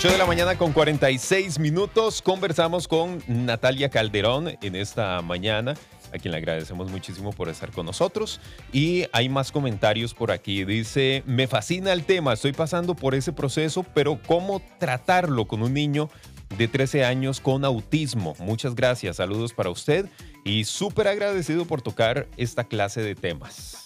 8 0.00 0.12
de 0.12 0.16
la 0.16 0.24
mañana 0.24 0.56
con 0.56 0.72
46 0.72 1.58
minutos. 1.58 2.22
Conversamos 2.22 2.88
con 2.88 3.22
Natalia 3.28 3.90
Calderón 3.90 4.56
en 4.62 4.74
esta 4.74 5.20
mañana, 5.20 5.74
a 6.10 6.16
quien 6.16 6.32
le 6.32 6.38
agradecemos 6.38 6.90
muchísimo 6.90 7.34
por 7.34 7.50
estar 7.50 7.70
con 7.70 7.84
nosotros. 7.84 8.40
Y 8.72 9.04
hay 9.12 9.28
más 9.28 9.52
comentarios 9.52 10.14
por 10.14 10.30
aquí. 10.30 10.64
Dice, 10.64 11.22
me 11.26 11.46
fascina 11.46 11.92
el 11.92 12.04
tema, 12.04 12.32
estoy 12.32 12.54
pasando 12.54 12.94
por 12.94 13.14
ese 13.14 13.34
proceso, 13.34 13.82
pero 13.82 14.18
¿cómo 14.26 14.62
tratarlo 14.78 15.44
con 15.44 15.62
un 15.62 15.74
niño 15.74 16.08
de 16.56 16.66
13 16.66 17.04
años 17.04 17.38
con 17.38 17.66
autismo. 17.66 18.34
Muchas 18.38 18.74
gracias, 18.74 19.16
saludos 19.16 19.52
para 19.52 19.68
usted 19.68 20.06
y 20.46 20.64
súper 20.64 21.08
agradecido 21.08 21.66
por 21.66 21.82
tocar 21.82 22.26
esta 22.38 22.64
clase 22.64 23.02
de 23.02 23.14
temas. 23.16 23.84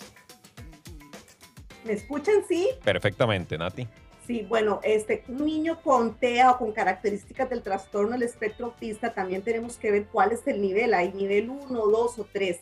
¿Me 1.84 1.94
escuchan, 1.94 2.36
sí? 2.48 2.68
Perfectamente, 2.84 3.58
Nati. 3.58 3.88
Sí, 4.26 4.46
bueno, 4.48 4.80
este, 4.82 5.22
un 5.28 5.44
niño 5.44 5.82
con 5.82 6.14
TEA 6.14 6.52
o 6.52 6.58
con 6.58 6.72
características 6.72 7.50
del 7.50 7.62
trastorno 7.62 8.12
del 8.12 8.22
espectro 8.22 8.66
autista, 8.66 9.12
también 9.12 9.42
tenemos 9.42 9.76
que 9.76 9.90
ver 9.90 10.06
cuál 10.06 10.32
es 10.32 10.46
el 10.46 10.62
nivel. 10.62 10.94
Hay 10.94 11.12
nivel 11.12 11.50
1, 11.50 11.68
2 11.68 12.18
o 12.18 12.26
3. 12.32 12.58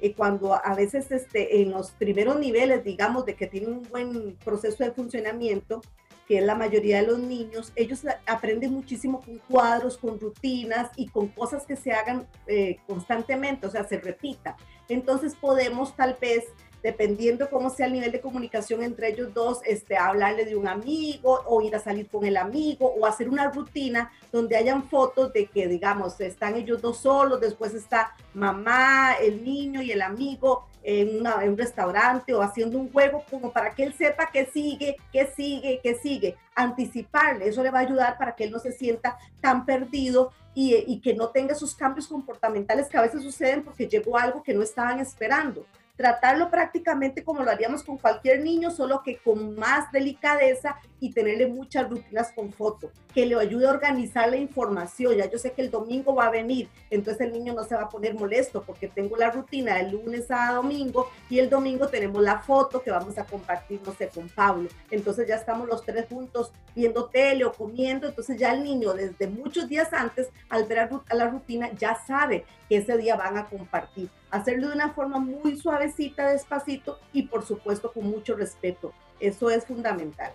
Y 0.00 0.12
cuando 0.12 0.54
a 0.54 0.74
veces 0.74 1.10
este, 1.10 1.62
en 1.62 1.72
los 1.72 1.90
primeros 1.90 2.38
niveles, 2.38 2.84
digamos, 2.84 3.26
de 3.26 3.34
que 3.34 3.48
tienen 3.48 3.72
un 3.72 3.82
buen 3.90 4.36
proceso 4.36 4.84
de 4.84 4.92
funcionamiento, 4.92 5.82
que 6.28 6.38
es 6.38 6.44
la 6.44 6.54
mayoría 6.54 7.00
de 7.00 7.08
los 7.08 7.18
niños, 7.18 7.72
ellos 7.74 8.02
aprenden 8.24 8.72
muchísimo 8.72 9.20
con 9.20 9.38
cuadros, 9.38 9.98
con 9.98 10.20
rutinas 10.20 10.90
y 10.94 11.08
con 11.08 11.26
cosas 11.26 11.66
que 11.66 11.74
se 11.74 11.90
hagan 11.90 12.28
eh, 12.46 12.78
constantemente, 12.86 13.66
o 13.66 13.70
sea, 13.70 13.82
se 13.82 13.98
repita. 13.98 14.56
Entonces 14.88 15.34
podemos 15.34 15.96
tal 15.96 16.16
vez 16.20 16.44
dependiendo 16.82 17.50
cómo 17.50 17.70
sea 17.70 17.86
el 17.86 17.92
nivel 17.92 18.12
de 18.12 18.20
comunicación 18.20 18.82
entre 18.82 19.08
ellos 19.08 19.32
dos, 19.34 19.60
este, 19.64 19.96
hablarle 19.96 20.44
de 20.44 20.56
un 20.56 20.68
amigo 20.68 21.42
o 21.46 21.60
ir 21.62 21.74
a 21.74 21.80
salir 21.80 22.08
con 22.08 22.24
el 22.24 22.36
amigo 22.36 22.94
o 22.98 23.06
hacer 23.06 23.28
una 23.28 23.50
rutina 23.50 24.10
donde 24.32 24.56
hayan 24.56 24.84
fotos 24.88 25.32
de 25.32 25.46
que, 25.46 25.68
digamos, 25.68 26.20
están 26.20 26.56
ellos 26.56 26.80
dos 26.80 26.98
solos, 26.98 27.40
después 27.40 27.74
está 27.74 28.14
mamá, 28.34 29.14
el 29.14 29.44
niño 29.44 29.82
y 29.82 29.92
el 29.92 30.02
amigo 30.02 30.66
en, 30.82 31.26
un 31.26 31.58
restaurante 31.58 32.34
o 32.34 32.42
haciendo 32.42 32.78
un 32.78 32.90
juego 32.90 33.24
como 33.30 33.52
para 33.52 33.74
que 33.74 33.84
él 33.84 33.94
sepa 33.94 34.30
que 34.30 34.46
sigue, 34.46 34.96
que 35.12 35.26
sigue, 35.26 35.80
que 35.82 35.94
sigue. 35.96 36.36
Anticiparle, 36.54 37.48
eso 37.48 37.62
le 37.62 37.70
va 37.70 37.78
a 37.78 37.82
ayudar 37.82 38.18
para 38.18 38.34
que 38.34 38.44
él 38.44 38.50
no 38.50 38.58
se 38.58 38.72
sienta 38.72 39.18
tan 39.40 39.64
perdido 39.64 40.32
y, 40.54 40.74
y 40.74 41.00
que 41.00 41.14
no 41.14 41.28
tenga 41.28 41.52
esos 41.52 41.74
cambios 41.74 42.08
comportamentales 42.08 42.88
que 42.88 42.98
a 42.98 43.02
veces 43.02 43.22
suceden 43.22 43.62
porque 43.62 43.86
llegó 43.86 44.18
algo 44.18 44.42
que 44.42 44.54
no 44.54 44.62
estaban 44.62 45.00
esperando 45.00 45.64
tratarlo 46.00 46.50
prácticamente 46.50 47.22
como 47.22 47.42
lo 47.42 47.50
haríamos 47.50 47.82
con 47.82 47.98
cualquier 47.98 48.40
niño, 48.40 48.70
solo 48.70 49.02
que 49.04 49.18
con 49.18 49.54
más 49.54 49.92
delicadeza 49.92 50.76
y 50.98 51.12
tenerle 51.12 51.46
muchas 51.46 51.90
rutinas 51.90 52.32
con 52.32 52.50
foto, 52.54 52.90
que 53.14 53.26
le 53.26 53.38
ayude 53.38 53.66
a 53.66 53.70
organizar 53.70 54.30
la 54.30 54.38
información. 54.38 55.14
Ya 55.14 55.30
yo 55.30 55.38
sé 55.38 55.52
que 55.52 55.60
el 55.60 55.70
domingo 55.70 56.14
va 56.14 56.28
a 56.28 56.30
venir, 56.30 56.70
entonces 56.88 57.20
el 57.26 57.34
niño 57.34 57.52
no 57.52 57.64
se 57.64 57.74
va 57.74 57.82
a 57.82 57.88
poner 57.90 58.14
molesto 58.14 58.62
porque 58.62 58.88
tengo 58.88 59.14
la 59.18 59.30
rutina 59.30 59.74
de 59.74 59.90
lunes 59.90 60.30
a 60.30 60.54
domingo 60.54 61.10
y 61.28 61.38
el 61.38 61.50
domingo 61.50 61.88
tenemos 61.88 62.22
la 62.22 62.38
foto 62.38 62.80
que 62.80 62.90
vamos 62.90 63.18
a 63.18 63.26
compartir, 63.26 63.82
no 63.84 63.92
sé, 63.92 64.08
con 64.08 64.26
Pablo. 64.30 64.70
Entonces 64.90 65.28
ya 65.28 65.34
estamos 65.34 65.68
los 65.68 65.84
tres 65.84 66.06
juntos 66.08 66.50
viendo 66.74 67.10
tele 67.10 67.44
o 67.44 67.52
comiendo, 67.52 68.08
entonces 68.08 68.38
ya 68.38 68.54
el 68.54 68.64
niño 68.64 68.94
desde 68.94 69.26
muchos 69.26 69.68
días 69.68 69.92
antes, 69.92 70.30
al 70.48 70.64
ver 70.64 70.78
a 70.78 71.14
la 71.14 71.28
rutina, 71.28 71.70
ya 71.72 71.94
sabe 72.06 72.46
que 72.70 72.76
ese 72.76 72.96
día 72.96 73.16
van 73.16 73.36
a 73.36 73.46
compartir. 73.46 74.08
Hacerlo 74.30 74.68
de 74.68 74.74
una 74.76 74.94
forma 74.94 75.18
muy 75.18 75.58
suavecita, 75.58 76.30
despacito 76.30 77.00
y 77.12 77.24
por 77.24 77.44
supuesto 77.44 77.92
con 77.92 78.04
mucho 78.04 78.36
respeto. 78.36 78.94
Eso 79.18 79.50
es 79.50 79.66
fundamental. 79.66 80.32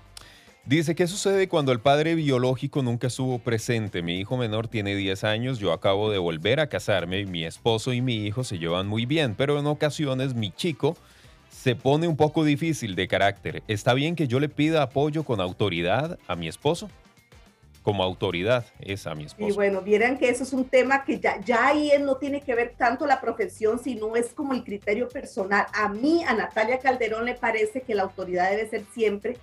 Dice, 0.66 0.96
¿qué 0.96 1.08
sucede 1.08 1.48
cuando 1.48 1.72
el 1.72 1.80
padre 1.80 2.14
biológico 2.16 2.82
nunca 2.82 3.08
estuvo 3.08 3.40
presente? 3.40 4.02
Mi 4.02 4.20
hijo 4.20 4.36
menor 4.36 4.68
tiene 4.68 4.96
10 4.96 5.24
años, 5.24 5.60
yo 5.60 5.72
acabo 5.72 6.12
de 6.12 6.18
volver 6.18 6.60
a 6.60 6.68
casarme 6.68 7.22
y 7.22 7.26
mi 7.26 7.46
esposo 7.46 7.94
y 7.94 8.02
mi 8.02 8.26
hijo 8.26 8.44
se 8.44 8.58
llevan 8.58 8.88
muy 8.88 9.06
bien, 9.06 9.36
pero 9.36 9.58
en 9.58 9.68
ocasiones 9.68 10.34
mi 10.34 10.52
chico 10.52 10.98
se 11.50 11.76
pone 11.76 12.08
un 12.08 12.18
poco 12.18 12.44
difícil 12.44 12.96
de 12.96 13.08
carácter. 13.08 13.64
¿Está 13.68 13.94
bien 13.94 14.16
que 14.16 14.28
yo 14.28 14.42
le 14.42 14.50
pida 14.50 14.82
apoyo 14.82 15.24
con 15.24 15.40
autoridad 15.40 16.20
a 16.28 16.36
mi 16.36 16.50
esposo? 16.50 16.90
Como 17.86 18.04
autoridad 18.04 18.66
es 18.80 19.06
a 19.06 19.14
mi 19.14 19.26
esposo. 19.26 19.48
Y 19.48 19.54
bueno, 19.54 19.82
vieran 19.82 20.18
que 20.18 20.28
eso 20.28 20.44
es 20.44 20.54
un 20.54 20.66
tema 20.66 21.06
que 21.06 21.20
ya, 21.20 21.40
ya 21.42 21.68
ahí 21.68 21.92
no 22.02 22.18
tiene 22.18 22.42
que 22.42 22.56
ver 22.56 22.74
tanto 22.76 23.06
la 23.06 23.22
profesión, 23.22 23.78
sino 23.78 24.16
es 24.16 24.34
como 24.34 24.54
el 24.54 24.64
criterio 24.64 25.08
personal. 25.08 25.68
A 25.72 25.88
mí, 25.88 26.24
a 26.28 26.34
Natalia 26.34 26.80
Calderón, 26.80 27.26
le 27.26 27.36
parece 27.36 27.82
que 27.82 27.94
la 27.94 28.02
autoridad 28.02 28.50
debe 28.50 28.68
ser 28.68 28.84
siempre 28.92 29.38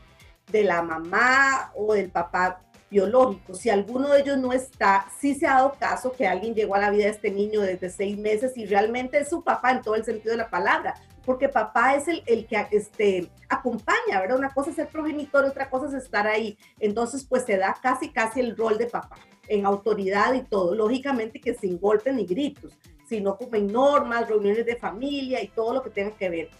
de 0.51 0.65
la 0.65 0.83
mamá 0.83 1.73
o 1.77 1.95
del 1.95 2.11
papá 2.11 2.61
biológico. 2.91 3.55
Si 3.55 3.71
alguno 3.71 4.09
de 4.09 4.21
ellos 4.21 4.39
no 4.39 4.53
está, 4.53 5.07
sí 5.19 5.35
se 5.35 5.47
ha 5.47 5.55
dado 5.55 5.75
caso 5.79 6.13
que 6.13 6.27
alguien 6.27 6.55
llegó 6.55 6.75
a 6.75 6.81
la 6.81 6.91
vida 6.91 7.05
de 7.05 7.11
este 7.11 7.31
niño 7.31 7.61
desde 7.61 7.91
seis 7.91 8.19
meses 8.19 8.57
y 8.57 8.67
realmente 8.67 9.19
es 9.19 9.31
su 9.31 9.43
papá 9.43 9.71
en 9.71 9.83
todo 9.83 9.95
el 9.95 10.05
sentido 10.05 10.33
de 10.33 10.39
la 10.39 10.51
palabra, 10.51 10.95
porque 11.25 11.49
papá 11.49 11.95
es 11.95 12.09
el, 12.09 12.23
el 12.27 12.47
que 12.47 12.67
este, 12.71 13.31
acompaña, 13.49 14.21
¿verdad? 14.21 14.39
Una 14.39 14.53
cosa 14.53 14.71
es 14.71 14.77
ser 14.77 14.89
progenitor, 14.89 15.45
otra 15.45 15.71
cosa 15.71 15.89
es 15.89 16.05
estar 16.05 16.27
ahí. 16.27 16.59
Entonces, 16.81 17.25
pues 17.25 17.45
se 17.45 17.57
da 17.57 17.77
casi, 17.81 18.11
casi 18.11 18.41
el 18.41 18.57
rol 18.57 18.79
de 18.79 18.87
papá 18.87 19.17
en 19.49 19.67
autoridad 19.67 20.35
y 20.35 20.43
todo, 20.43 20.75
lógicamente 20.75 21.41
que 21.41 21.55
sin 21.55 21.79
golpes 21.79 22.15
ni 22.15 22.25
gritos, 22.25 22.73
sino 23.09 23.37
como 23.37 23.57
en 23.57 23.67
normas, 23.67 24.29
reuniones 24.29 24.65
de 24.65 24.77
familia 24.77 25.43
y 25.43 25.49
todo 25.49 25.75
lo 25.75 25.83
que 25.83 25.91
tenga 25.91 26.13
que 26.13 26.31
ver 26.31 26.51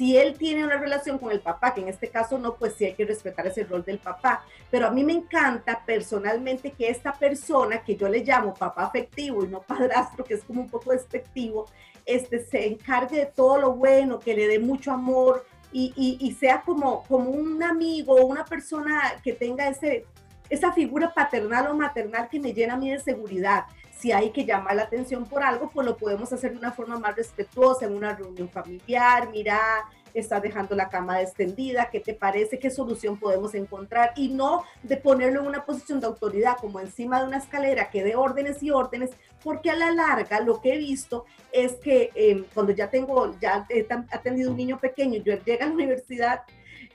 si 0.00 0.16
él 0.16 0.38
tiene 0.38 0.64
una 0.64 0.78
relación 0.78 1.18
con 1.18 1.30
el 1.30 1.40
papá, 1.40 1.74
que 1.74 1.82
en 1.82 1.88
este 1.88 2.08
caso 2.08 2.38
no, 2.38 2.54
pues 2.54 2.72
sí 2.72 2.86
hay 2.86 2.94
que 2.94 3.04
respetar 3.04 3.46
ese 3.46 3.64
rol 3.64 3.84
del 3.84 3.98
papá. 3.98 4.46
Pero 4.70 4.86
a 4.86 4.90
mí 4.90 5.04
me 5.04 5.12
encanta 5.12 5.84
personalmente 5.84 6.70
que 6.70 6.88
esta 6.88 7.12
persona, 7.12 7.84
que 7.84 7.96
yo 7.96 8.08
le 8.08 8.24
llamo 8.24 8.54
papá 8.54 8.84
afectivo 8.84 9.44
y 9.44 9.48
no 9.48 9.60
padrastro, 9.68 10.24
que 10.24 10.32
es 10.32 10.44
como 10.44 10.62
un 10.62 10.70
poco 10.70 10.92
despectivo, 10.92 11.66
este, 12.14 12.44
se 12.44 12.66
encargue 12.66 13.18
de 13.18 13.26
todo 13.26 13.58
lo 13.58 13.74
bueno, 13.74 14.18
que 14.18 14.34
le 14.34 14.46
dé 14.46 14.58
mucho 14.58 14.92
amor 14.92 15.44
y, 15.72 16.18
y, 16.20 16.32
sea 16.34 16.62
como, 16.62 17.04
como 17.04 17.30
un 17.30 17.62
amigo, 17.62 18.16
una 18.26 18.44
persona 18.44 19.14
que 19.22 19.32
tenga 19.32 19.68
ese, 19.68 20.04
esa 20.48 20.72
figura 20.72 21.14
paternal 21.14 21.68
o 21.68 21.74
maternal 21.74 22.28
que 22.28 22.40
me 22.40 22.52
llena 22.52 22.74
a 22.74 22.76
mí 22.76 22.90
de 22.90 22.98
seguridad. 22.98 23.66
Si 23.96 24.10
hay 24.10 24.30
que 24.30 24.44
llamar 24.44 24.74
la 24.74 24.82
atención 24.82 25.24
por 25.26 25.42
algo, 25.42 25.70
pues 25.70 25.86
lo 25.86 25.96
podemos 25.96 26.32
hacer 26.32 26.52
de 26.52 26.58
una 26.58 26.72
forma 26.72 26.98
más 26.98 27.14
respetuosa, 27.14 27.86
en 27.86 27.92
una 27.94 28.14
reunión 28.14 28.48
familiar, 28.48 29.28
mira, 29.30 29.60
estás 30.14 30.42
dejando 30.42 30.74
la 30.74 30.88
cama 30.88 31.20
extendida, 31.20 31.90
¿qué 31.90 32.00
te 32.00 32.14
parece? 32.14 32.58
¿Qué 32.58 32.70
solución 32.70 33.18
podemos 33.18 33.54
encontrar? 33.54 34.12
Y 34.16 34.28
no 34.28 34.64
de 34.82 34.96
ponerlo 34.96 35.40
en 35.40 35.46
una 35.46 35.64
posición 35.64 36.00
de 36.00 36.06
autoridad 36.06 36.56
como 36.60 36.80
encima 36.80 37.20
de 37.20 37.26
una 37.26 37.38
escalera 37.38 37.90
que 37.90 38.04
dé 38.04 38.16
órdenes 38.16 38.62
y 38.62 38.70
órdenes, 38.70 39.10
porque 39.42 39.70
a 39.70 39.76
la 39.76 39.90
larga 39.90 40.40
lo 40.40 40.60
que 40.60 40.74
he 40.74 40.78
visto 40.78 41.24
es 41.52 41.74
que 41.74 42.10
em, 42.14 42.44
cuando 42.54 42.72
ya 42.72 42.90
tengo, 42.90 43.34
ya 43.40 43.66
he 43.68 43.86
atendido 44.10 44.50
un 44.50 44.56
niño 44.56 44.78
pequeño, 44.78 45.22
yo 45.22 45.34
llega 45.44 45.64
a 45.64 45.68
la 45.68 45.74
universidad 45.74 46.42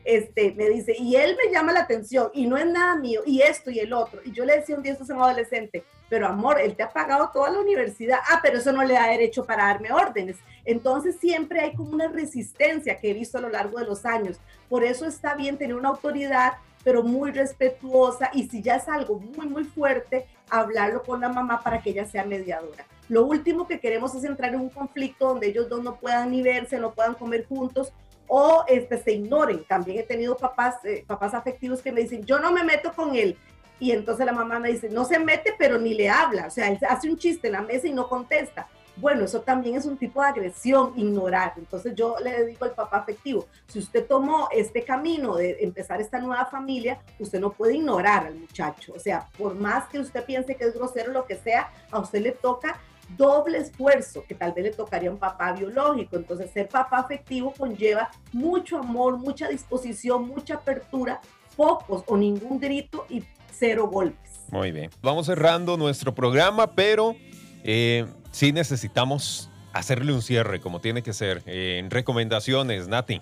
este, 0.05 0.53
me 0.53 0.69
dice, 0.69 0.93
y 0.97 1.15
él 1.15 1.35
me 1.43 1.51
llama 1.51 1.73
la 1.73 1.81
atención 1.81 2.29
y 2.33 2.45
no 2.45 2.57
es 2.57 2.67
nada 2.67 2.95
mío, 2.95 3.21
y 3.25 3.41
esto 3.41 3.71
y 3.71 3.79
el 3.79 3.91
otro. 3.91 4.21
Y 4.23 4.31
yo 4.31 4.45
le 4.45 4.57
decía 4.57 4.75
un 4.75 4.83
día, 4.83 4.91
esto 4.91 5.03
es 5.03 5.09
un 5.09 5.19
adolescente, 5.21 5.83
pero 6.09 6.27
amor, 6.27 6.61
él 6.61 6.75
te 6.75 6.83
ha 6.83 6.89
pagado 6.89 7.31
toda 7.33 7.49
la 7.49 7.59
universidad, 7.59 8.19
ah, 8.29 8.39
pero 8.41 8.59
eso 8.59 8.71
no 8.71 8.83
le 8.83 8.93
da 8.93 9.07
derecho 9.07 9.45
para 9.45 9.65
darme 9.65 9.91
órdenes. 9.91 10.37
Entonces 10.65 11.17
siempre 11.19 11.61
hay 11.61 11.73
como 11.73 11.91
una 11.91 12.07
resistencia 12.07 12.99
que 12.99 13.11
he 13.11 13.13
visto 13.13 13.37
a 13.37 13.41
lo 13.41 13.49
largo 13.49 13.79
de 13.79 13.85
los 13.85 14.05
años. 14.05 14.39
Por 14.67 14.83
eso 14.83 15.05
está 15.05 15.35
bien 15.35 15.57
tener 15.57 15.75
una 15.75 15.89
autoridad, 15.89 16.53
pero 16.83 17.03
muy 17.03 17.31
respetuosa, 17.31 18.29
y 18.33 18.47
si 18.47 18.61
ya 18.61 18.75
es 18.75 18.87
algo 18.87 19.19
muy, 19.19 19.47
muy 19.47 19.63
fuerte, 19.63 20.27
hablarlo 20.49 21.01
con 21.03 21.21
la 21.21 21.29
mamá 21.29 21.61
para 21.63 21.81
que 21.81 21.89
ella 21.89 22.05
sea 22.05 22.25
mediadora. 22.25 22.85
Lo 23.09 23.25
último 23.25 23.67
que 23.67 23.79
queremos 23.79 24.13
es 24.15 24.23
entrar 24.23 24.53
en 24.53 24.61
un 24.61 24.69
conflicto 24.69 25.29
donde 25.29 25.47
ellos 25.47 25.69
dos 25.69 25.83
no 25.83 25.95
puedan 25.95 26.31
ni 26.31 26.41
verse, 26.41 26.79
no 26.79 26.93
puedan 26.93 27.15
comer 27.15 27.45
juntos, 27.45 27.91
o 28.27 28.63
este, 28.67 28.97
se 29.01 29.13
ignoren. 29.13 29.63
También 29.65 29.99
he 29.99 30.03
tenido 30.03 30.35
papás, 30.35 30.75
eh, 30.83 31.03
papás 31.05 31.33
afectivos 31.33 31.81
que 31.81 31.91
me 31.91 32.01
dicen, 32.01 32.25
yo 32.25 32.39
no 32.39 32.51
me 32.51 32.63
meto 32.63 32.93
con 32.93 33.15
él. 33.15 33.37
Y 33.79 33.91
entonces 33.91 34.25
la 34.25 34.31
mamá 34.31 34.59
me 34.59 34.71
dice, 34.71 34.89
no 34.89 35.05
se 35.05 35.19
mete, 35.19 35.53
pero 35.57 35.77
ni 35.77 35.93
le 35.93 36.09
habla. 36.09 36.47
O 36.47 36.49
sea, 36.49 36.69
él 36.69 36.79
hace 36.87 37.09
un 37.09 37.17
chiste 37.17 37.47
en 37.47 37.53
la 37.53 37.61
mesa 37.61 37.87
y 37.87 37.93
no 37.93 38.07
contesta. 38.07 38.67
Bueno, 38.97 39.25
eso 39.25 39.41
también 39.41 39.75
es 39.75 39.85
un 39.85 39.97
tipo 39.97 40.21
de 40.21 40.27
agresión, 40.27 40.93
ignorar. 40.95 41.53
Entonces 41.57 41.93
yo 41.95 42.15
le 42.23 42.45
digo 42.45 42.65
al 42.65 42.71
papá 42.71 42.97
afectivo, 42.97 43.45
si 43.67 43.79
usted 43.79 44.05
tomó 44.05 44.47
este 44.51 44.83
camino 44.83 45.35
de 45.35 45.57
empezar 45.61 45.99
esta 45.99 46.19
nueva 46.19 46.45
familia, 46.45 46.99
usted 47.19 47.39
no 47.39 47.51
puede 47.51 47.75
ignorar 47.75 48.27
al 48.27 48.35
muchacho. 48.35 48.93
O 48.95 48.99
sea, 48.99 49.27
por 49.37 49.55
más 49.55 49.89
que 49.89 49.99
usted 49.99 50.23
piense 50.23 50.55
que 50.55 50.65
es 50.65 50.73
grosero, 50.73 51.11
lo 51.11 51.25
que 51.25 51.35
sea, 51.35 51.71
a 51.91 51.99
usted 51.99 52.21
le 52.21 52.31
toca 52.31 52.79
doble 53.17 53.59
esfuerzo 53.59 54.23
que 54.27 54.33
tal 54.33 54.53
vez 54.53 54.63
le 54.63 54.71
tocaría 54.71 55.11
un 55.11 55.17
papá 55.17 55.51
biológico. 55.51 56.15
Entonces, 56.15 56.51
ser 56.51 56.67
papá 56.69 56.99
afectivo 56.99 57.53
conlleva 57.57 58.09
mucho 58.31 58.77
amor, 58.77 59.17
mucha 59.17 59.47
disposición, 59.47 60.27
mucha 60.27 60.55
apertura, 60.55 61.19
pocos 61.55 62.03
o 62.07 62.17
ningún 62.17 62.59
grito 62.59 63.05
y 63.09 63.23
cero 63.51 63.87
golpes. 63.87 64.31
Muy 64.49 64.71
bien. 64.71 64.89
Vamos 65.01 65.25
cerrando 65.25 65.77
nuestro 65.77 66.13
programa, 66.13 66.67
pero 66.67 67.15
eh, 67.63 68.05
sí 68.35 68.51
necesitamos 68.51 69.49
hacerle 69.71 70.11
un 70.11 70.21
cierre 70.21 70.59
como 70.59 70.81
tiene 70.81 71.01
que 71.01 71.13
ser. 71.13 71.41
en 71.45 71.89
recomendaciones, 71.89 72.87
Nati. 72.89 73.21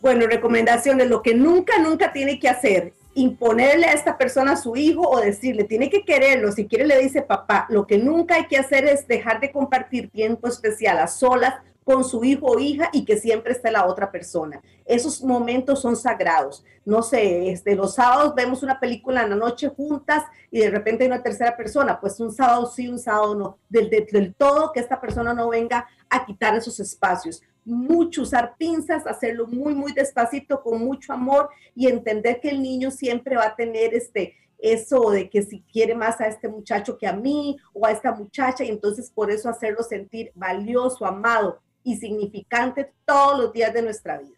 Bueno, 0.00 0.26
recomendaciones, 0.26 1.08
lo 1.08 1.22
que 1.22 1.34
nunca, 1.34 1.78
nunca 1.78 2.12
tiene 2.12 2.38
que 2.38 2.48
hacer 2.48 2.94
imponerle 3.14 3.86
a 3.86 3.92
esta 3.92 4.16
persona 4.16 4.52
a 4.52 4.56
su 4.56 4.76
hijo 4.76 5.02
o 5.02 5.20
decirle, 5.20 5.64
tiene 5.64 5.90
que 5.90 6.04
quererlo, 6.04 6.52
si 6.52 6.68
quiere 6.68 6.86
le 6.86 7.02
dice 7.02 7.22
papá, 7.22 7.66
lo 7.68 7.84
que 7.84 7.98
nunca 7.98 8.36
hay 8.36 8.46
que 8.46 8.56
hacer 8.56 8.84
es 8.84 9.08
dejar 9.08 9.40
de 9.40 9.50
compartir 9.50 10.10
tiempo 10.10 10.46
especial 10.46 10.98
a 11.00 11.08
solas 11.08 11.54
con 11.84 12.04
su 12.04 12.22
hijo 12.24 12.46
o 12.46 12.58
hija 12.58 12.90
y 12.92 13.04
que 13.04 13.16
siempre 13.16 13.52
esté 13.52 13.70
la 13.70 13.86
otra 13.86 14.10
persona. 14.10 14.60
Esos 14.84 15.22
momentos 15.22 15.80
son 15.80 15.96
sagrados. 15.96 16.64
No 16.84 17.02
sé, 17.02 17.50
este, 17.50 17.74
los 17.74 17.94
sábados 17.94 18.34
vemos 18.34 18.62
una 18.62 18.78
película 18.78 19.22
en 19.22 19.30
la 19.30 19.36
noche 19.36 19.68
juntas 19.68 20.24
y 20.50 20.60
de 20.60 20.70
repente 20.70 21.04
hay 21.04 21.08
una 21.08 21.22
tercera 21.22 21.56
persona, 21.56 22.00
pues 22.00 22.20
un 22.20 22.32
sábado 22.32 22.66
sí, 22.66 22.88
un 22.88 22.98
sábado 22.98 23.34
no. 23.34 23.58
Del, 23.68 23.90
del, 23.90 24.34
todo 24.34 24.72
que 24.72 24.80
esta 24.80 25.00
persona 25.00 25.34
no 25.34 25.48
venga 25.48 25.86
a 26.08 26.24
quitar 26.24 26.54
esos 26.56 26.78
espacios. 26.80 27.42
Mucho 27.64 28.22
usar 28.22 28.56
pinzas, 28.56 29.06
hacerlo 29.06 29.46
muy, 29.46 29.74
muy 29.74 29.92
despacito, 29.92 30.62
con 30.62 30.80
mucho 30.80 31.12
amor 31.12 31.50
y 31.74 31.88
entender 31.88 32.40
que 32.40 32.50
el 32.50 32.62
niño 32.62 32.90
siempre 32.90 33.36
va 33.36 33.46
a 33.46 33.56
tener 33.56 33.94
este, 33.94 34.34
eso 34.58 35.10
de 35.10 35.28
que 35.28 35.42
si 35.42 35.62
quiere 35.72 35.94
más 35.94 36.20
a 36.20 36.26
este 36.26 36.48
muchacho 36.48 36.98
que 36.98 37.06
a 37.06 37.12
mí 37.12 37.58
o 37.72 37.86
a 37.86 37.92
esta 37.92 38.12
muchacha 38.12 38.64
y 38.64 38.68
entonces 38.68 39.10
por 39.10 39.30
eso 39.30 39.48
hacerlo 39.48 39.82
sentir 39.82 40.32
valioso, 40.34 41.04
amado 41.04 41.60
y 41.84 41.96
significante 41.96 42.92
todos 43.04 43.38
los 43.38 43.52
días 43.52 43.72
de 43.72 43.82
nuestra 43.82 44.18
vida. 44.18 44.36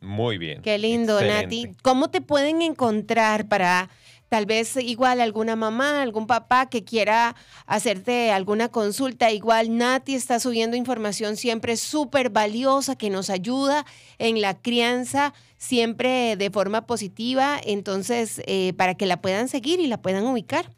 Muy 0.00 0.38
bien. 0.38 0.62
Qué 0.62 0.78
lindo, 0.78 1.20
Nati. 1.20 1.72
¿Cómo 1.82 2.08
te 2.08 2.20
pueden 2.20 2.62
encontrar 2.62 3.48
para 3.48 3.90
tal 4.28 4.46
vez 4.46 4.76
igual 4.76 5.20
alguna 5.20 5.56
mamá, 5.56 6.02
algún 6.02 6.26
papá 6.26 6.68
que 6.68 6.84
quiera 6.84 7.34
hacerte 7.66 8.30
alguna 8.30 8.68
consulta? 8.68 9.30
Igual 9.30 9.76
Nati 9.76 10.14
está 10.14 10.38
subiendo 10.38 10.76
información 10.76 11.36
siempre 11.36 11.76
súper 11.76 12.30
valiosa 12.30 12.96
que 12.96 13.10
nos 13.10 13.30
ayuda 13.30 13.84
en 14.18 14.40
la 14.40 14.60
crianza, 14.60 15.34
siempre 15.56 16.36
de 16.36 16.50
forma 16.50 16.86
positiva. 16.86 17.58
Entonces, 17.64 18.40
eh, 18.46 18.74
para 18.74 18.94
que 18.94 19.06
la 19.06 19.20
puedan 19.20 19.48
seguir 19.48 19.80
y 19.80 19.88
la 19.88 20.00
puedan 20.00 20.26
ubicar. 20.26 20.70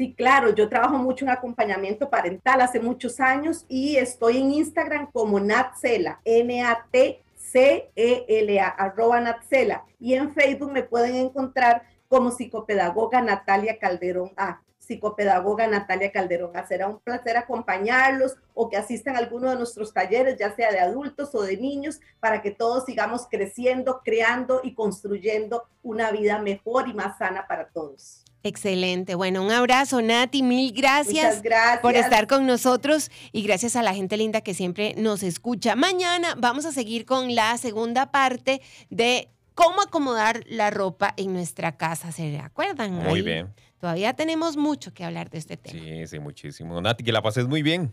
Sí, 0.00 0.14
claro, 0.14 0.54
yo 0.54 0.70
trabajo 0.70 0.96
mucho 0.96 1.26
en 1.26 1.30
acompañamiento 1.30 2.08
parental 2.08 2.62
hace 2.62 2.80
muchos 2.80 3.20
años 3.20 3.66
y 3.68 3.96
estoy 3.96 4.38
en 4.38 4.50
Instagram 4.50 5.12
como 5.12 5.38
Natsela, 5.40 6.22
N-A-T-C-E-L-A, 6.24 7.18
arroba 8.66 9.20
Natsela. 9.20 9.84
Y 9.98 10.14
en 10.14 10.32
Facebook 10.32 10.72
me 10.72 10.84
pueden 10.84 11.16
encontrar 11.16 11.82
como 12.08 12.30
psicopedagoga 12.30 13.20
Natalia 13.20 13.78
Calderón 13.78 14.32
A. 14.38 14.62
Psicopedagoga 14.78 15.66
Natalia 15.66 16.10
Calderón. 16.10 16.52
Será 16.66 16.88
un 16.88 17.00
placer 17.00 17.36
acompañarlos 17.36 18.36
o 18.54 18.70
que 18.70 18.78
asistan 18.78 19.16
a 19.16 19.18
alguno 19.18 19.50
de 19.50 19.56
nuestros 19.56 19.92
talleres, 19.92 20.38
ya 20.38 20.56
sea 20.56 20.72
de 20.72 20.80
adultos 20.80 21.34
o 21.34 21.42
de 21.42 21.58
niños, 21.58 22.00
para 22.20 22.40
que 22.40 22.52
todos 22.52 22.86
sigamos 22.86 23.26
creciendo, 23.30 24.00
creando 24.02 24.62
y 24.64 24.72
construyendo 24.72 25.64
una 25.82 26.10
vida 26.10 26.38
mejor 26.38 26.88
y 26.88 26.94
más 26.94 27.18
sana 27.18 27.46
para 27.46 27.68
todos. 27.68 28.24
Excelente. 28.42 29.14
Bueno, 29.14 29.42
un 29.42 29.50
abrazo, 29.50 30.00
Nati. 30.00 30.42
Mil 30.42 30.72
gracias, 30.72 31.42
gracias, 31.42 31.80
por 31.80 31.94
estar 31.94 32.26
con 32.26 32.46
nosotros 32.46 33.10
y 33.32 33.42
gracias 33.42 33.76
a 33.76 33.82
la 33.82 33.94
gente 33.94 34.16
linda 34.16 34.40
que 34.40 34.54
siempre 34.54 34.94
nos 34.96 35.22
escucha. 35.22 35.76
Mañana 35.76 36.34
vamos 36.38 36.64
a 36.64 36.72
seguir 36.72 37.04
con 37.04 37.34
la 37.34 37.58
segunda 37.58 38.10
parte 38.10 38.62
de 38.88 39.28
cómo 39.54 39.82
acomodar 39.82 40.42
la 40.46 40.70
ropa 40.70 41.12
en 41.18 41.34
nuestra 41.34 41.76
casa. 41.76 42.12
¿Se 42.12 42.38
acuerdan? 42.38 42.94
Muy 42.94 43.20
bien. 43.20 43.52
Todavía 43.78 44.14
tenemos 44.14 44.56
mucho 44.56 44.94
que 44.94 45.04
hablar 45.04 45.28
de 45.28 45.38
este 45.38 45.58
tema. 45.58 45.78
Sí, 45.78 46.06
sí, 46.06 46.18
muchísimo. 46.18 46.80
Nati, 46.80 47.04
que 47.04 47.12
la 47.12 47.22
pases 47.22 47.46
muy 47.46 47.62
bien. 47.62 47.92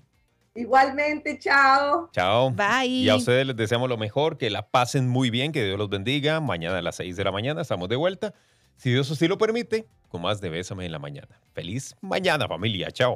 Igualmente, 0.55 1.37
chao. 1.39 2.09
Chao. 2.13 2.51
Bye. 2.51 2.87
Y 2.87 3.09
a 3.09 3.15
ustedes 3.15 3.45
les 3.45 3.55
deseamos 3.55 3.89
lo 3.89 3.97
mejor, 3.97 4.37
que 4.37 4.49
la 4.49 4.67
pasen 4.69 5.07
muy 5.07 5.29
bien, 5.29 5.51
que 5.51 5.63
Dios 5.63 5.77
los 5.77 5.89
bendiga. 5.89 6.39
Mañana 6.39 6.77
a 6.77 6.81
las 6.81 6.95
6 6.95 7.17
de 7.17 7.23
la 7.25 7.31
mañana 7.31 7.61
estamos 7.61 7.89
de 7.89 7.97
vuelta 7.97 8.33
si 8.77 8.91
Dios 8.91 9.12
así 9.12 9.27
lo 9.27 9.38
permite, 9.38 9.88
con 10.07 10.22
más 10.22 10.39
de 10.39 10.50
Bésame 10.50 10.86
en 10.86 10.91
la 10.91 11.00
mañana. 11.00 11.39
Feliz 11.53 11.96
mañana 12.01 12.48
familia, 12.48 12.91
chao. 12.91 13.15